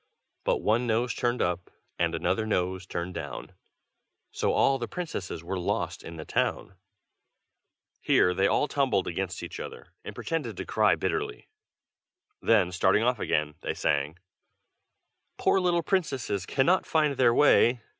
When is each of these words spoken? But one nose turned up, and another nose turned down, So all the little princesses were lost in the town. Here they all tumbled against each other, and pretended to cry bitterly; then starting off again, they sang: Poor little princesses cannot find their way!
But 0.45 0.63
one 0.63 0.87
nose 0.87 1.13
turned 1.13 1.43
up, 1.43 1.69
and 1.99 2.15
another 2.15 2.47
nose 2.47 2.87
turned 2.87 3.13
down, 3.13 3.51
So 4.31 4.51
all 4.51 4.71
the 4.79 4.85
little 4.85 4.87
princesses 4.93 5.43
were 5.43 5.59
lost 5.59 6.01
in 6.01 6.15
the 6.15 6.25
town. 6.25 6.73
Here 7.99 8.33
they 8.33 8.47
all 8.47 8.67
tumbled 8.67 9.05
against 9.07 9.43
each 9.43 9.59
other, 9.59 9.89
and 10.03 10.15
pretended 10.15 10.57
to 10.57 10.65
cry 10.65 10.95
bitterly; 10.95 11.49
then 12.41 12.71
starting 12.71 13.03
off 13.03 13.19
again, 13.19 13.53
they 13.61 13.75
sang: 13.75 14.17
Poor 15.37 15.59
little 15.59 15.83
princesses 15.83 16.47
cannot 16.47 16.87
find 16.87 17.15
their 17.15 17.31
way! 17.31 17.81